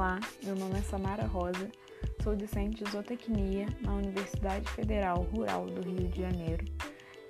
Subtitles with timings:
[0.00, 1.70] Olá, meu nome é Samara Rosa,
[2.22, 6.64] sou discente de zootecnia na Universidade Federal Rural do Rio de Janeiro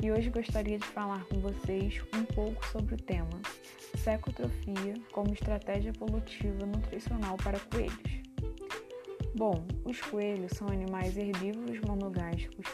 [0.00, 3.42] e hoje gostaria de falar com vocês um pouco sobre o tema
[3.98, 8.22] secotrofia como estratégia evolutiva nutricional para coelhos.
[9.34, 12.66] Bom, os coelhos são animais herbívoros monogástricos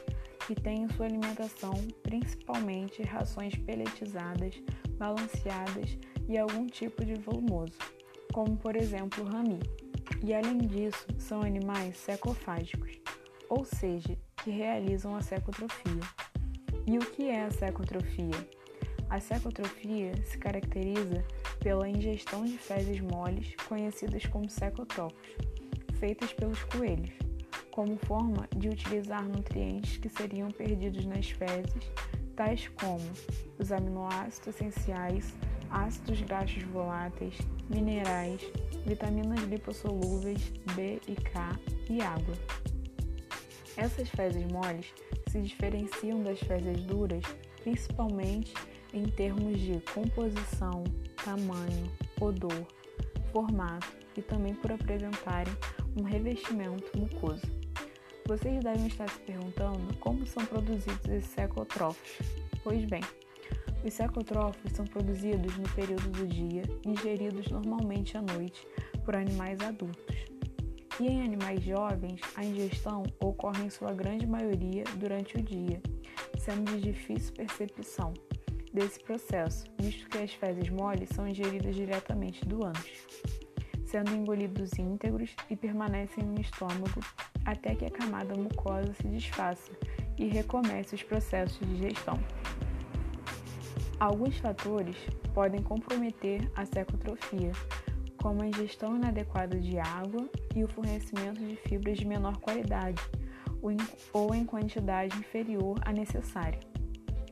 [0.47, 1.73] que têm em sua alimentação
[2.03, 4.63] principalmente rações peletizadas,
[4.99, 5.97] balanceadas
[6.29, 7.79] e algum tipo de volumoso
[8.37, 9.59] como por exemplo rami.
[10.23, 12.99] E além disso, são animais secofágicos,
[13.49, 16.01] ou seja, que realizam a secotrofia.
[16.87, 18.49] E o que é a secotrofia?
[19.09, 21.25] A secotrofia se caracteriza
[21.61, 25.37] pela ingestão de fezes moles, conhecidas como secotróficos,
[25.99, 27.11] feitas pelos coelhos,
[27.71, 31.91] como forma de utilizar nutrientes que seriam perdidos nas fezes,
[32.35, 33.05] tais como
[33.59, 35.35] os aminoácidos essenciais,
[35.71, 37.37] ácidos graxos voláteis,
[37.69, 38.41] minerais,
[38.85, 41.59] vitaminas lipossolúveis B e K
[41.91, 42.35] e água.
[43.77, 44.87] Essas fezes moles
[45.29, 47.23] se diferenciam das fezes duras
[47.67, 48.55] principalmente
[48.95, 50.85] em termos de composição,
[51.25, 52.65] tamanho, odor,
[53.33, 55.53] formato e também por apresentarem
[55.99, 57.43] um revestimento mucoso.
[58.25, 62.19] Vocês devem estar se perguntando como são produzidos esses ecotrófos.
[62.63, 63.03] Pois bem,
[63.87, 68.67] os secotrófos são produzidos no período do dia, ingeridos normalmente à noite
[69.05, 70.17] por animais adultos.
[70.99, 75.81] E em animais jovens, a ingestão ocorre em sua grande maioria durante o dia,
[76.39, 78.13] sendo de difícil percepção
[78.73, 83.07] desse processo, visto que as fezes moles são ingeridas diretamente do ânus,
[83.85, 87.01] sendo engolidos íntegros e permanecem no estômago
[87.45, 89.71] até que a camada mucosa se desfaça
[90.19, 92.19] e recomece os processos de digestão.
[93.99, 94.97] Alguns fatores
[95.33, 97.53] podem comprometer a secotrofia,
[98.19, 103.01] como a ingestão inadequada de água e o fornecimento de fibras de menor qualidade
[104.13, 106.61] ou em quantidade inferior à necessária.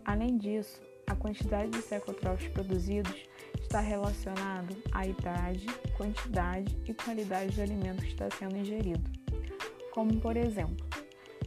[0.07, 3.15] Além disso, a quantidade de secotróficos produzidos
[3.61, 9.11] está relacionado à idade, quantidade e qualidade do alimento que está sendo ingerido.
[9.93, 10.85] Como por exemplo,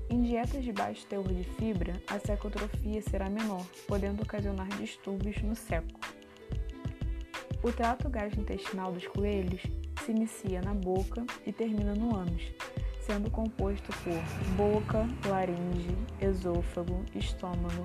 [0.09, 5.55] em dietas de baixo teor de fibra, a secotrofia será menor, podendo ocasionar distúrbios no
[5.55, 5.99] seco.
[7.63, 9.61] O trato gastrointestinal dos coelhos
[10.05, 12.53] se inicia na boca e termina no ânus,
[13.01, 17.83] sendo composto por boca, laringe, esôfago, estômago,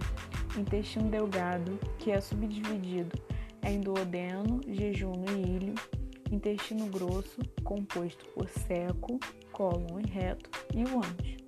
[0.57, 3.19] intestino delgado, que é subdividido
[3.65, 5.75] em duodeno, jejuno e ilho,
[6.31, 9.19] intestino grosso, composto por seco,
[9.53, 11.42] cólon e reto, e o ânus.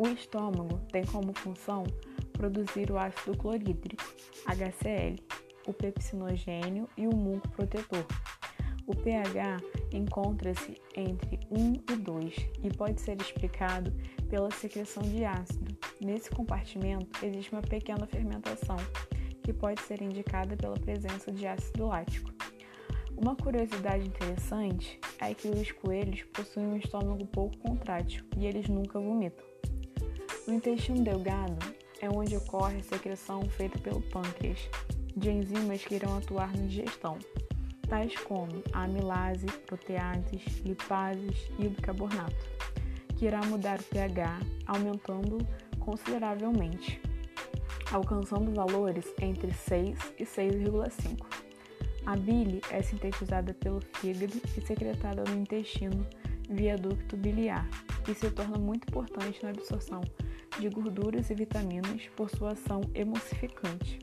[0.00, 1.84] O estômago tem como função
[2.32, 4.02] produzir o ácido clorídrico,
[4.46, 5.22] HCl,
[5.66, 8.06] o pepsinogênio e o muco protetor.
[8.86, 9.58] O pH
[9.92, 13.92] encontra-se entre 1 e 2 e pode ser explicado
[14.30, 15.76] pela secreção de ácido.
[16.00, 18.78] Nesse compartimento existe uma pequena fermentação,
[19.42, 22.32] que pode ser indicada pela presença de ácido lático.
[23.18, 28.98] Uma curiosidade interessante é que os coelhos possuem um estômago pouco contrátil e eles nunca
[28.98, 29.44] vomitam.
[30.50, 31.56] No intestino delgado
[32.00, 34.58] é onde ocorre a secreção feita pelo pâncreas
[35.16, 37.16] de enzimas que irão atuar na digestão,
[37.88, 42.34] tais como a amilase, proteases, lipases e o bicarbonato,
[43.16, 45.38] que irá mudar o pH, aumentando
[45.78, 47.00] consideravelmente,
[47.92, 51.26] alcançando valores entre 6 e 6,5.
[52.06, 56.04] A bile é sintetizada pelo fígado e secretada no intestino
[56.48, 57.68] via ducto biliar
[58.08, 60.02] e se torna muito importante na absorção
[60.60, 63.98] de gorduras e vitaminas por sua ação emulsificante.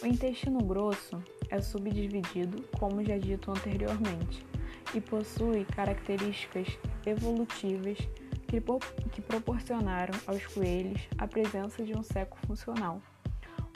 [0.00, 1.20] O intestino grosso
[1.50, 4.46] é subdividido, como já dito anteriormente,
[4.94, 6.68] e possui características
[7.04, 7.98] evolutivas
[8.46, 8.62] que,
[9.10, 13.02] que proporcionaram aos coelhos a presença de um seco funcional,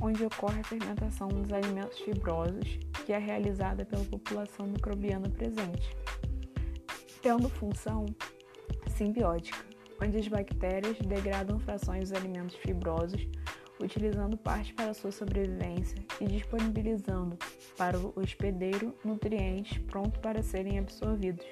[0.01, 5.97] onde ocorre a fermentação dos alimentos fibrosos, que é realizada pela população microbiana presente,
[7.21, 8.07] tendo função
[8.97, 9.68] simbiótica
[10.03, 13.27] onde as bactérias degradam frações dos alimentos fibrosos,
[13.81, 17.37] utilizando parte para sua sobrevivência e disponibilizando
[17.77, 21.47] para o hospedeiro nutrientes prontos para serem absorvidos.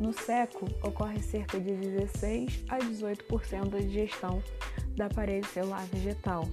[0.00, 4.42] No seco, ocorre cerca de 16 a 18% da digestão
[4.96, 6.48] da parede celular vegetal,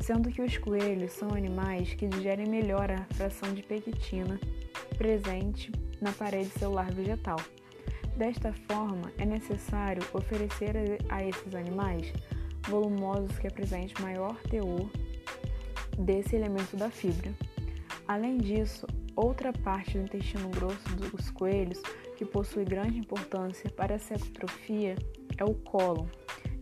[0.00, 4.40] sendo que os coelhos são animais que digerem melhor a fração de pectina
[4.98, 7.38] presente na parede celular vegetal.
[8.16, 10.76] Desta forma, é necessário oferecer
[11.08, 12.12] a esses animais
[12.68, 14.88] volumosos que apresentem maior teor
[15.98, 17.32] desse elemento da fibra.
[18.06, 21.80] Além disso, Outra parte do intestino grosso dos coelhos
[22.16, 24.96] que possui grande importância para a secotrofia
[25.38, 26.06] é o cólon,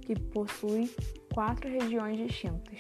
[0.03, 0.95] que possui
[1.33, 2.79] quatro regiões distintas: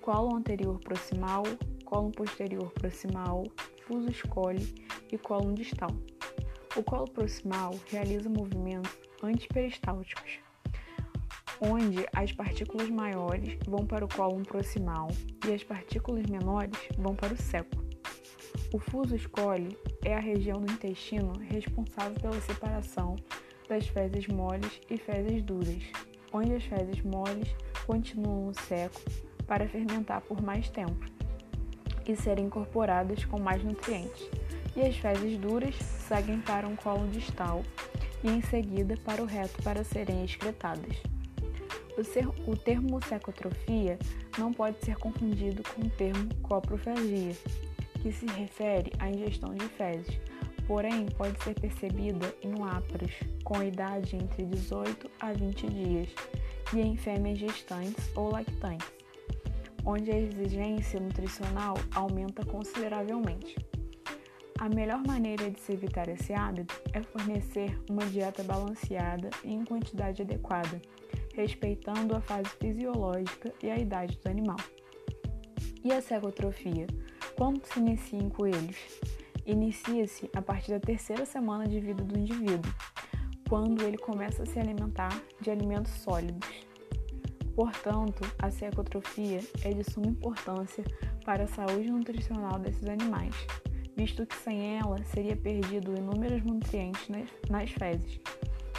[0.00, 1.42] cólon anterior proximal,
[1.84, 3.44] cólon posterior proximal,
[3.86, 4.74] fuso escole
[5.12, 5.90] e cólon distal.
[6.76, 8.90] O colo proximal realiza movimentos
[9.22, 10.40] antiperistálticos,
[11.60, 15.06] onde as partículas maiores vão para o cólon proximal
[15.46, 17.76] e as partículas menores vão para o seco.
[18.72, 23.14] O fuso escole é a região do intestino responsável pela separação
[23.68, 25.82] das fezes moles e fezes duras,
[26.32, 27.54] onde as fezes moles
[27.86, 29.00] continuam no seco
[29.46, 31.04] para fermentar por mais tempo
[32.04, 34.28] e serem incorporadas com mais nutrientes,
[34.76, 37.62] e as fezes duras seguem para um colo distal
[38.22, 40.96] e em seguida para o reto para serem excretadas.
[42.46, 43.98] O, termo secotrofia
[44.36, 47.36] não pode ser confundido com o termo coprofagia,
[48.02, 50.18] que se refere à ingestão de fezes,
[50.66, 53.12] porém pode ser percebida em ápros
[53.44, 56.08] com idade entre 18 a 20 dias
[56.72, 58.92] e em fêmeas gestantes ou lactantes,
[59.84, 63.54] onde a exigência nutricional aumenta consideravelmente.
[64.64, 69.62] A melhor maneira de se evitar esse hábito é fornecer uma dieta balanceada e em
[69.62, 70.80] quantidade adequada,
[71.34, 74.56] respeitando a fase fisiológica e a idade do animal.
[75.84, 76.86] E a cegotrofia?
[77.36, 78.78] Quando se inicia em coelhos?
[79.44, 82.72] Inicia-se a partir da terceira semana de vida do indivíduo,
[83.46, 85.12] quando ele começa a se alimentar
[85.42, 86.48] de alimentos sólidos.
[87.54, 90.82] Portanto, a cecotrofia é de suma importância
[91.22, 93.36] para a saúde nutricional desses animais,
[93.96, 97.08] visto que sem ela seria perdido inúmeros nutrientes
[97.48, 98.20] nas, fezes,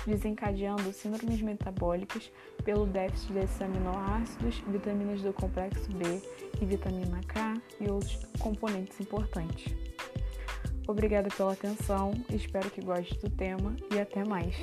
[0.05, 2.31] desencadeando síndromes metabólicas
[2.63, 6.21] pelo déficit desses aminoácidos, vitaminas do complexo B
[6.61, 9.73] e vitamina K e outros componentes importantes.
[10.87, 14.55] Obrigada pela atenção, espero que goste do tema e até mais!